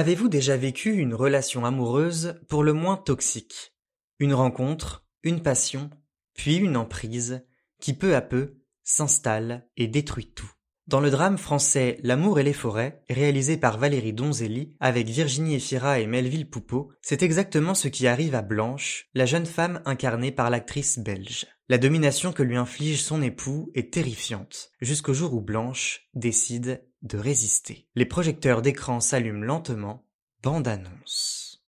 [0.00, 3.74] Avez-vous déjà vécu une relation amoureuse pour le moins toxique?
[4.18, 5.90] Une rencontre, une passion,
[6.32, 7.44] puis une emprise
[7.82, 10.50] qui peu à peu s'installe et détruit tout.
[10.90, 16.00] Dans le drame français L'amour et les forêts, réalisé par Valérie Donzelli avec Virginie Efira
[16.00, 20.50] et Melville Poupeau, c'est exactement ce qui arrive à Blanche, la jeune femme incarnée par
[20.50, 21.46] l'actrice belge.
[21.68, 27.18] La domination que lui inflige son époux est terrifiante, jusqu'au jour où Blanche décide de
[27.18, 27.86] résister.
[27.94, 30.04] Les projecteurs d'écran s'allument lentement,
[30.42, 31.62] bande annonce.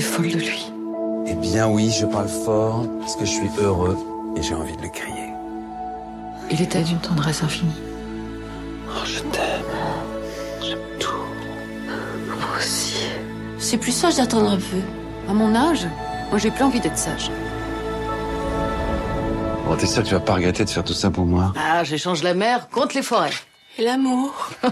[0.00, 0.77] Folle de lui.
[1.30, 3.98] Eh bien oui, je parle fort parce que je suis heureux
[4.36, 5.28] et j'ai envie de le crier.
[6.50, 7.70] Il était d'une tendresse infinie.
[8.88, 9.42] Oh, je t'aime.
[10.62, 11.26] J'aime tout.
[12.26, 13.02] Moi aussi.
[13.58, 14.80] C'est plus sage d'attendre un peu.
[15.28, 15.86] À mon âge,
[16.30, 17.30] moi j'ai plus envie d'être sage.
[19.66, 21.52] Bon, t'es sûr que tu vas pas regretter de faire tout ça pour moi?
[21.58, 23.34] Ah, j'échange la mer contre les forêts.
[23.76, 24.32] Et l'amour?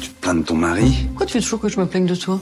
[0.00, 1.06] Tu te plains de ton mari?
[1.08, 2.40] Pourquoi tu fais toujours que je me plaigne de toi?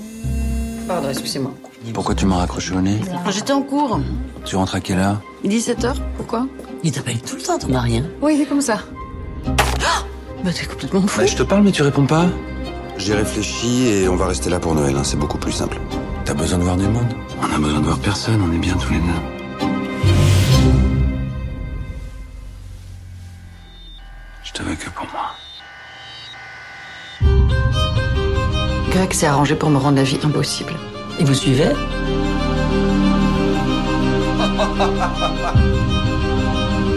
[0.91, 1.53] Pardon, excusez-moi.
[1.95, 4.01] Pourquoi tu m'as raccroché au nez J'étais en cours.
[4.45, 6.49] Tu rentres à quelle heure 17h, pourquoi
[6.83, 8.79] Il t'appelle tout le temps ton mari, hein Oui, il est comme ça.
[9.47, 10.03] Ah
[10.43, 11.21] bah t'es complètement fou.
[11.21, 12.27] Bah, je te parle mais tu réponds pas.
[12.99, 15.79] J'ai réfléchi et on va rester là pour Noël, hein, c'est beaucoup plus simple.
[16.25, 18.75] T'as besoin de voir du monde On a besoin de voir personne, on est bien
[18.75, 19.69] tous les deux.
[24.43, 24.90] Je te veux que
[28.91, 30.75] Greg s'est arrangé pour me rendre la vie impossible.
[31.19, 31.71] Et vous suivez?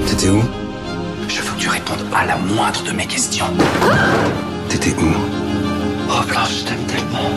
[0.07, 0.41] T'étais où?
[1.27, 3.45] Je veux que tu répondes à la moindre de mes questions.
[4.69, 5.13] T'étais où?
[6.09, 7.29] Oh Blanche, je t'aime tellement.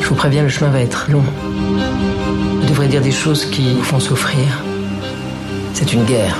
[0.00, 1.24] Je vous préviens, le chemin va être long.
[2.60, 4.62] Vous devrez dire des choses qui vous font souffrir.
[5.74, 6.36] C'est une guerre.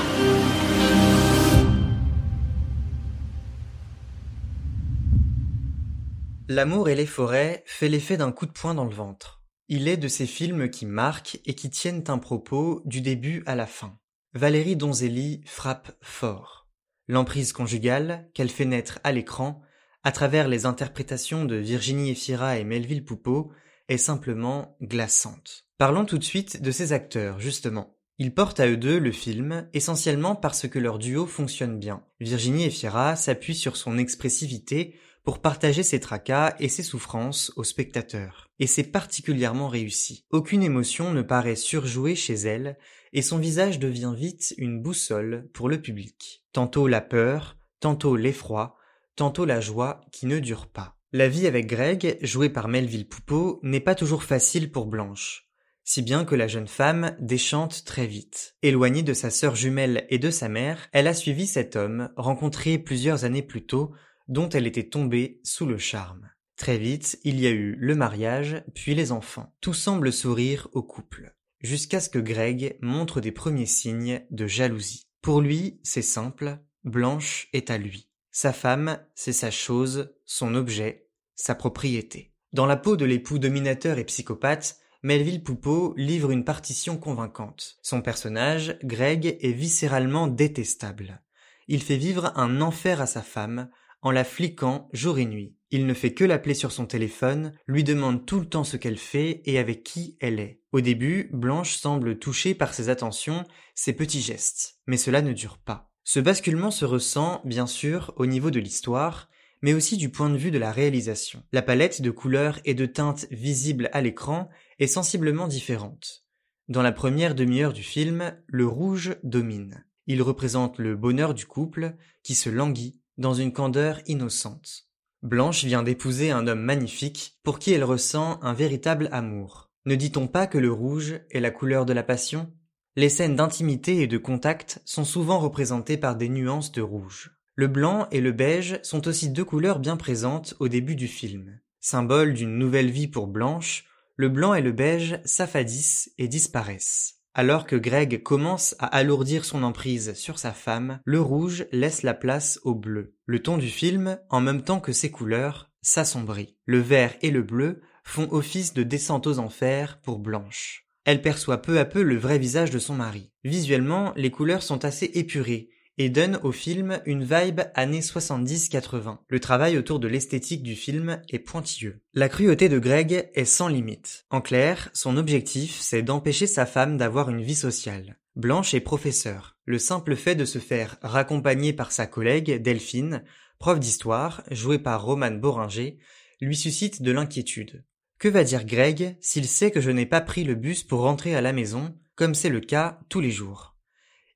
[6.47, 9.41] L'amour et les forêts fait l'effet d'un coup de poing dans le ventre.
[9.67, 13.55] Il est de ces films qui marquent et qui tiennent un propos du début à
[13.55, 13.97] la fin.
[14.35, 16.67] Valérie Donzelli frappe fort.
[17.07, 19.63] L'emprise conjugale qu'elle fait naître à l'écran,
[20.03, 23.51] à travers les interprétations de Virginie Efira et Melville Poupeau,
[23.89, 25.65] est simplement glaçante.
[25.79, 27.97] Parlons tout de suite de ces acteurs, justement.
[28.19, 32.03] Ils portent à eux deux le film, essentiellement parce que leur duo fonctionne bien.
[32.19, 38.47] Virginie Efira s'appuie sur son expressivité pour partager ses tracas et ses souffrances aux spectateurs.
[38.59, 40.23] Et c'est particulièrement réussi.
[40.29, 42.77] Aucune émotion ne paraît surjouée chez elle,
[43.11, 46.45] et son visage devient vite une boussole pour le public.
[46.53, 48.77] Tantôt la peur, tantôt l'effroi,
[49.15, 50.95] tantôt la joie qui ne dure pas.
[51.11, 55.49] La vie avec Greg, joué par Melville Poupeau, n'est pas toujours facile pour Blanche,
[55.83, 58.57] si bien que la jeune femme déchante très vite.
[58.61, 62.77] Éloignée de sa sœur jumelle et de sa mère, elle a suivi cet homme, rencontré
[62.77, 63.93] plusieurs années plus tôt,
[64.27, 66.29] dont elle était tombée sous le charme.
[66.57, 69.53] Très vite, il y a eu le mariage, puis les enfants.
[69.61, 75.07] Tout semble sourire au couple, jusqu'à ce que Greg montre des premiers signes de jalousie.
[75.21, 78.09] Pour lui, c'est simple, Blanche est à lui.
[78.31, 82.33] Sa femme, c'est sa chose, son objet, sa propriété.
[82.53, 87.77] Dans la peau de l'époux dominateur et psychopathe, Melville Poupeau livre une partition convaincante.
[87.81, 91.21] Son personnage, Greg, est viscéralement détestable.
[91.67, 93.69] Il fait vivre un enfer à sa femme,
[94.05, 95.55] en la fliquant jour et nuit.
[95.71, 98.99] Il ne fait que l'appeler sur son téléphone, lui demande tout le temps ce qu'elle
[98.99, 100.61] fait et avec qui elle est.
[100.71, 104.77] Au début, Blanche semble touchée par ses attentions, ses petits gestes.
[104.85, 105.91] Mais cela ne dure pas.
[106.03, 109.27] Ce basculement se ressent, bien sûr, au niveau de l'histoire,
[109.63, 111.41] mais aussi du point de vue de la réalisation.
[111.51, 116.27] La palette de couleurs et de teintes visibles à l'écran est sensiblement différente.
[116.67, 119.83] Dans la première demi-heure du film, le rouge domine.
[120.05, 124.87] Il représente le bonheur du couple qui se languit dans une candeur innocente.
[125.21, 129.71] Blanche vient d'épouser un homme magnifique pour qui elle ressent un véritable amour.
[129.85, 132.51] Ne dit-on pas que le rouge est la couleur de la passion?
[132.95, 137.31] Les scènes d'intimité et de contact sont souvent représentées par des nuances de rouge.
[137.55, 141.59] Le blanc et le beige sont aussi deux couleurs bien présentes au début du film.
[141.79, 143.85] Symbole d'une nouvelle vie pour Blanche,
[144.15, 147.14] le blanc et le beige s'affadissent et disparaissent.
[147.37, 152.13] Alors que Greg commence à alourdir son emprise sur sa femme, le rouge laisse la
[152.13, 153.13] place au bleu.
[153.25, 156.55] Le ton du film, en même temps que ses couleurs, s'assombrit.
[156.65, 160.87] Le vert et le bleu font office de descente aux enfers pour Blanche.
[161.03, 163.33] Elle perçoit peu à peu le vrai visage de son mari.
[163.43, 169.17] Visuellement, les couleurs sont assez épurées et donne au film une vibe années 70-80.
[169.27, 172.01] Le travail autour de l'esthétique du film est pointilleux.
[172.13, 174.25] La cruauté de Greg est sans limite.
[174.29, 178.17] En clair, son objectif, c'est d'empêcher sa femme d'avoir une vie sociale.
[178.35, 179.57] Blanche est professeure.
[179.63, 183.23] Le simple fait de se faire raccompagner par sa collègue, Delphine,
[183.59, 185.97] prof d'histoire, jouée par Roman Boringer,
[186.41, 187.85] lui suscite de l'inquiétude.
[188.19, 191.35] Que va dire Greg s'il sait que je n'ai pas pris le bus pour rentrer
[191.35, 193.74] à la maison, comme c'est le cas tous les jours?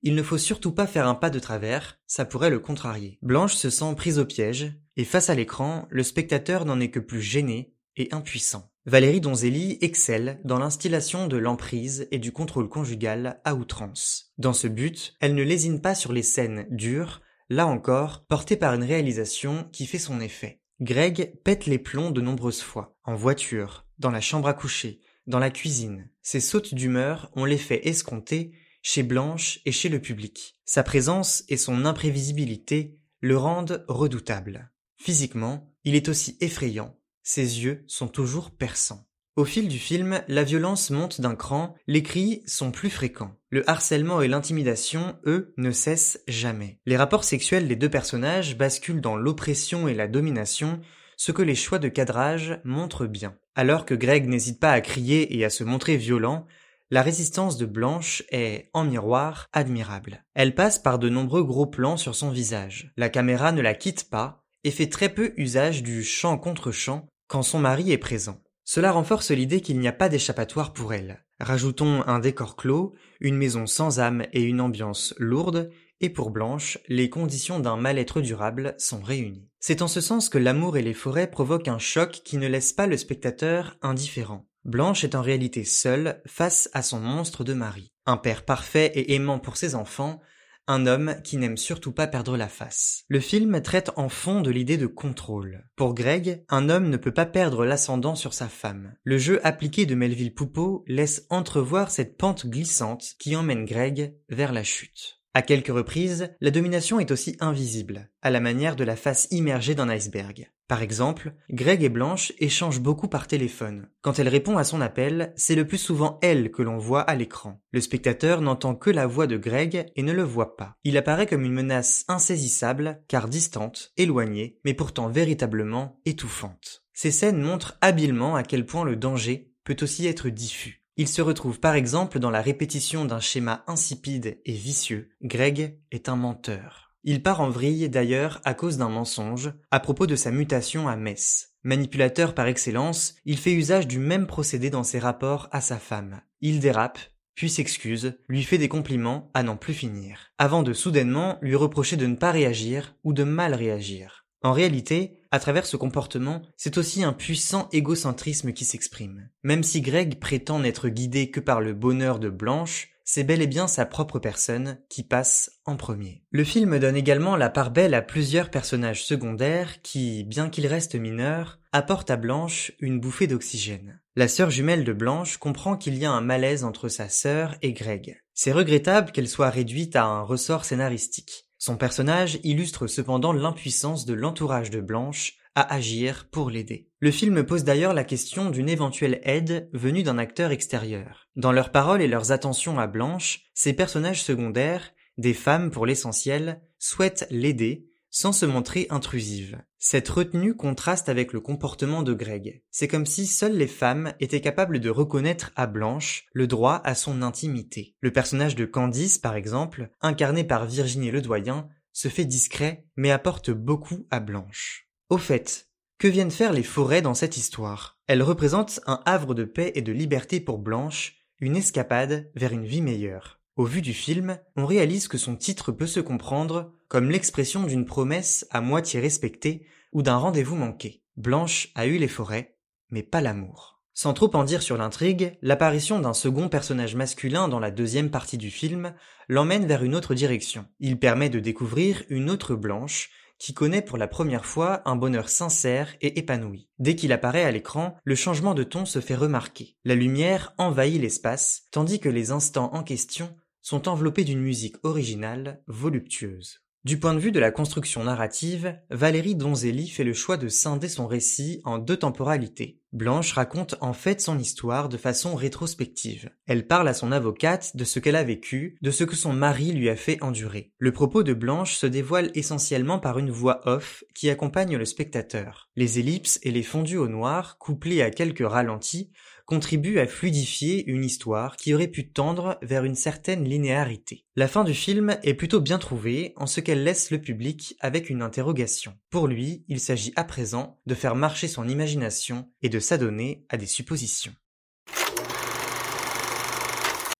[0.01, 3.17] Il ne faut surtout pas faire un pas de travers, ça pourrait le contrarier.
[3.21, 6.99] Blanche se sent prise au piège, et face à l'écran, le spectateur n'en est que
[6.99, 8.71] plus gêné et impuissant.
[8.85, 14.33] Valérie Donzelli excelle dans l'instillation de l'emprise et du contrôle conjugal à outrance.
[14.37, 18.73] Dans ce but, elle ne lésine pas sur les scènes dures, là encore, portées par
[18.73, 20.61] une réalisation qui fait son effet.
[20.81, 25.39] Greg pète les plombs de nombreuses fois, en voiture, dans la chambre à coucher, dans
[25.39, 26.09] la cuisine.
[26.21, 30.55] Ses sautes d'humeur ont l'effet escompté chez Blanche et chez le public.
[30.65, 34.71] Sa présence et son imprévisibilité le rendent redoutable.
[34.97, 39.05] Physiquement, il est aussi effrayant, ses yeux sont toujours perçants.
[39.35, 43.37] Au fil du film, la violence monte d'un cran, les cris sont plus fréquents.
[43.49, 46.79] Le harcèlement et l'intimidation, eux, ne cessent jamais.
[46.85, 50.81] Les rapports sexuels des deux personnages basculent dans l'oppression et la domination,
[51.15, 53.37] ce que les choix de cadrage montrent bien.
[53.55, 56.47] Alors que Greg n'hésite pas à crier et à se montrer violent,
[56.91, 60.23] la résistance de Blanche est, en miroir, admirable.
[60.33, 62.91] Elle passe par de nombreux gros plans sur son visage.
[62.97, 67.07] La caméra ne la quitte pas et fait très peu usage du chant contre chant
[67.27, 68.41] quand son mari est présent.
[68.65, 71.23] Cela renforce l'idée qu'il n'y a pas d'échappatoire pour elle.
[71.39, 75.71] Rajoutons un décor clos, une maison sans âme et une ambiance lourde,
[76.01, 79.47] et pour Blanche, les conditions d'un mal-être durable sont réunies.
[79.59, 82.73] C'est en ce sens que l'amour et les forêts provoquent un choc qui ne laisse
[82.73, 84.48] pas le spectateur indifférent.
[84.65, 89.13] Blanche est en réalité seule face à son monstre de mari, un père parfait et
[89.15, 90.21] aimant pour ses enfants,
[90.69, 93.03] un homme qui n'aime surtout pas perdre la face.
[93.07, 95.65] Le film traite en fond de l'idée de contrôle.
[95.75, 98.93] Pour Greg, un homme ne peut pas perdre l'ascendant sur sa femme.
[99.03, 104.53] Le jeu appliqué de Melville Poupeau laisse entrevoir cette pente glissante qui emmène Greg vers
[104.53, 105.18] la chute.
[105.35, 109.75] À quelques reprises, la domination est aussi invisible, à la manière de la face immergée
[109.75, 110.49] d'un iceberg.
[110.67, 113.89] Par exemple, Greg et Blanche échangent beaucoup par téléphone.
[114.01, 117.15] Quand elle répond à son appel, c'est le plus souvent elle que l'on voit à
[117.15, 117.61] l'écran.
[117.71, 120.77] Le spectateur n'entend que la voix de Greg et ne le voit pas.
[120.83, 126.83] Il apparaît comme une menace insaisissable, car distante, éloignée, mais pourtant véritablement étouffante.
[126.93, 130.78] Ces scènes montrent habilement à quel point le danger peut aussi être diffus.
[130.99, 135.11] Il se retrouve par exemple dans la répétition d'un schéma insipide et vicieux.
[135.21, 136.91] Greg est un menteur.
[137.05, 140.97] Il part en vrille d'ailleurs à cause d'un mensonge à propos de sa mutation à
[140.97, 141.53] Metz.
[141.63, 146.19] Manipulateur par excellence, il fait usage du même procédé dans ses rapports à sa femme.
[146.41, 146.99] Il dérape,
[147.33, 151.95] puis s'excuse, lui fait des compliments à n'en plus finir, avant de soudainement lui reprocher
[151.95, 154.25] de ne pas réagir ou de mal réagir.
[154.43, 159.29] En réalité, à travers ce comportement, c'est aussi un puissant égocentrisme qui s'exprime.
[159.43, 163.47] Même si Greg prétend n'être guidé que par le bonheur de Blanche, c'est bel et
[163.47, 166.23] bien sa propre personne qui passe en premier.
[166.29, 170.93] Le film donne également la part belle à plusieurs personnages secondaires qui, bien qu'ils restent
[170.93, 173.99] mineurs, apportent à Blanche une bouffée d'oxygène.
[174.15, 177.73] La sœur jumelle de Blanche comprend qu'il y a un malaise entre sa sœur et
[177.73, 178.21] Greg.
[178.35, 181.48] C'est regrettable qu'elle soit réduite à un ressort scénaristique.
[181.59, 186.87] Son personnage illustre cependant l'impuissance de l'entourage de Blanche à agir pour l'aider.
[187.01, 191.27] Le film pose d'ailleurs la question d'une éventuelle aide venue d'un acteur extérieur.
[191.35, 196.61] Dans leurs paroles et leurs attentions à Blanche, ces personnages secondaires, des femmes pour l'essentiel,
[196.77, 199.61] souhaitent l'aider sans se montrer intrusive.
[199.81, 202.61] Cette retenue contraste avec le comportement de Greg.
[202.69, 206.95] C'est comme si seules les femmes étaient capables de reconnaître à Blanche le droit à
[206.95, 207.95] son intimité.
[208.01, 213.51] Le personnage de Candice, par exemple, incarné par Virginie Ledoyen, se fait discret mais apporte
[213.51, 214.89] beaucoup à Blanche.
[215.07, 218.01] Au fait, que viennent faire les forêts dans cette histoire?
[218.07, 222.65] Elles représentent un havre de paix et de liberté pour Blanche, une escapade vers une
[222.65, 223.39] vie meilleure.
[223.55, 227.85] Au vu du film, on réalise que son titre peut se comprendre comme l'expression d'une
[227.85, 231.03] promesse à moitié respectée ou d'un rendez-vous manqué.
[231.15, 232.57] Blanche a eu les forêts,
[232.89, 233.79] mais pas l'amour.
[233.93, 238.37] Sans trop en dire sur l'intrigue, l'apparition d'un second personnage masculin dans la deuxième partie
[238.37, 238.93] du film
[239.27, 240.65] l'emmène vers une autre direction.
[240.79, 245.29] Il permet de découvrir une autre Blanche qui connaît pour la première fois un bonheur
[245.29, 246.69] sincère et épanoui.
[246.77, 249.75] Dès qu'il apparaît à l'écran, le changement de ton se fait remarquer.
[249.85, 255.61] La lumière envahit l'espace, tandis que les instants en question sont enveloppés d'une musique originale,
[255.67, 256.61] voluptueuse.
[256.89, 260.89] Du point de vue de la construction narrative, Valérie Donzelli fait le choix de scinder
[260.89, 262.79] son récit en deux temporalités.
[262.93, 266.31] Blanche raconte en fait son histoire de façon rétrospective.
[266.47, 269.71] Elle parle à son avocate de ce qu'elle a vécu, de ce que son mari
[269.71, 270.71] lui a fait endurer.
[270.79, 275.69] Le propos de Blanche se dévoile essentiellement par une voix off qui accompagne le spectateur.
[275.75, 279.11] Les ellipses et les fondus au noir, couplés à quelques ralentis,
[279.49, 284.23] contribue à fluidifier une histoire qui aurait pu tendre vers une certaine linéarité.
[284.35, 288.11] La fin du film est plutôt bien trouvée en ce qu'elle laisse le public avec
[288.11, 288.93] une interrogation.
[289.09, 293.57] Pour lui, il s'agit à présent de faire marcher son imagination et de s'adonner à
[293.57, 294.35] des suppositions.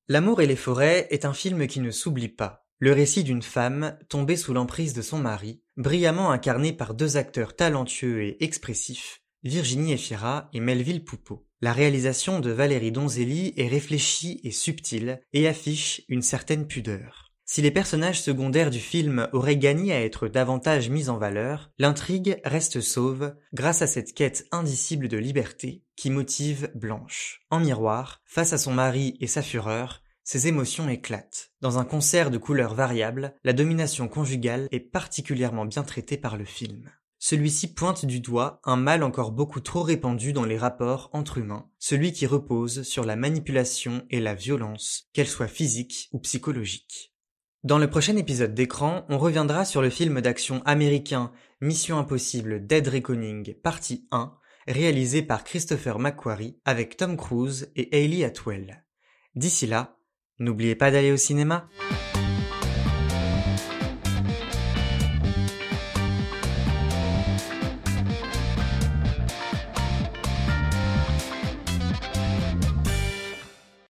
[0.07, 2.67] L'amour et les forêts est un film qui ne s'oublie pas.
[2.77, 7.55] Le récit d'une femme tombée sous l'emprise de son mari, brillamment incarné par deux acteurs
[7.55, 11.47] talentueux et expressifs, Virginie Efira et Melville Poupeau.
[11.61, 17.31] La réalisation de Valérie Donzelli est réfléchie et subtile et affiche une certaine pudeur.
[17.45, 22.39] Si les personnages secondaires du film auraient gagné à être davantage mis en valeur, l'intrigue
[22.43, 27.41] reste sauve grâce à cette quête indicible de liberté qui motive Blanche.
[27.49, 31.51] En miroir, face à son mari et sa fureur, ses émotions éclatent.
[31.61, 36.45] Dans un concert de couleurs variables, la domination conjugale est particulièrement bien traitée par le
[36.45, 36.91] film.
[37.29, 41.69] Celui-ci pointe du doigt un mal encore beaucoup trop répandu dans les rapports entre humains,
[41.77, 47.13] celui qui repose sur la manipulation et la violence, qu'elle soit physique ou psychologique.
[47.63, 51.31] Dans le prochain épisode d'écran, on reviendra sur le film d'action américain
[51.61, 54.33] Mission Impossible Dead Reckoning partie 1,
[54.67, 58.83] réalisé par Christopher McQuarrie avec Tom Cruise et Hayley Atwell.
[59.35, 59.99] D'ici là,
[60.39, 61.69] n'oubliez pas d'aller au cinéma.